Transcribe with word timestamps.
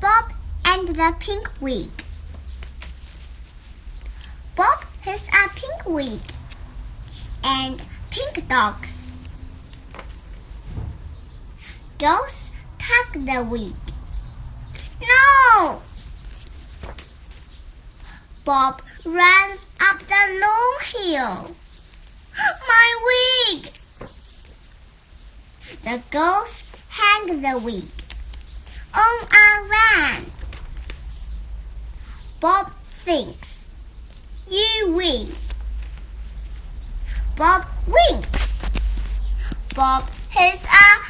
Bob 0.00 0.32
and 0.64 0.88
the 0.88 1.14
Pink 1.18 1.50
Wig. 1.60 1.90
Bob 4.54 4.84
has 5.00 5.26
a 5.28 5.48
pink 5.54 5.86
wig 5.86 6.20
and 7.42 7.82
pink 8.10 8.46
dogs. 8.48 9.12
Girls 11.98 12.52
tug 12.78 13.26
the 13.26 13.42
wig. 13.42 13.74
No! 15.02 15.82
Bob 18.44 18.82
runs 19.04 19.66
up 19.80 19.98
the 19.98 20.40
long 20.40 20.78
hill. 20.92 21.56
My 22.68 22.88
wig! 23.08 23.72
The 25.82 26.02
girls 26.10 26.62
hang 26.88 27.42
the 27.42 27.58
wig 27.58 27.90
on 28.94 29.28
a. 29.32 29.47
Bob 32.40 32.72
thinks. 32.84 33.66
You 34.48 34.92
win. 34.92 35.34
Bob 37.36 37.66
winks. 37.86 38.58
Bob 39.74 40.08
has 40.30 40.64
a. 40.64 41.07